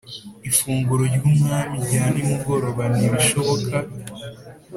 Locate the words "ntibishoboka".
2.93-3.77